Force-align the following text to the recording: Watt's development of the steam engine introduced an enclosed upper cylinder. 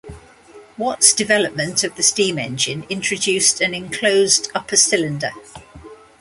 Watt's 0.79 1.13
development 1.13 1.83
of 1.83 1.95
the 1.95 2.01
steam 2.01 2.39
engine 2.39 2.87
introduced 2.89 3.61
an 3.61 3.75
enclosed 3.75 4.49
upper 4.55 4.75
cylinder. 4.75 5.29